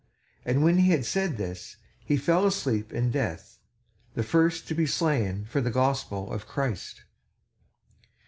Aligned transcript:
And 0.45 0.63
when 0.63 0.79
he 0.79 0.89
had 0.89 1.05
said 1.05 1.37
this, 1.37 1.75
he 2.03 2.17
fell 2.17 2.47
asleep 2.47 2.91
in 2.91 3.11
death, 3.11 3.59
the 4.15 4.23
first 4.23 4.67
to 4.69 4.73
be 4.73 4.87
slain 4.87 5.45
for 5.45 5.61
the 5.61 5.69
gospel 5.69 6.33
of 6.33 6.47
Christ. 6.47 7.03